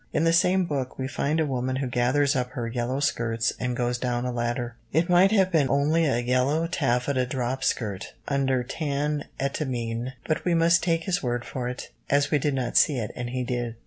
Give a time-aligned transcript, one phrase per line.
[0.13, 3.77] In the same book, we find a woman who gathers up her "yellow skirts" and
[3.77, 4.73] goes down a ladder.
[4.91, 10.55] It might have been only a yellow taffeta drop skirt under tan etamine, but we
[10.55, 13.75] must take his word for it, as we did not see it and he did.